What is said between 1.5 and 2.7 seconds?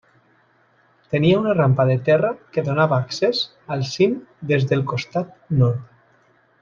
rampa de terra que